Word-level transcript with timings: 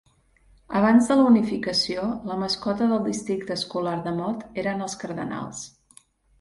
Abans 0.77 1.09
de 1.11 1.17
la 1.19 1.25
unificació, 1.31 2.07
la 2.31 2.39
mascota 2.45 2.89
del 2.93 3.05
districte 3.11 3.55
escolar 3.59 3.95
de 4.09 4.17
Mott 4.19 4.61
eren 4.65 4.85
els 4.89 5.01
Cardenals. 5.05 5.65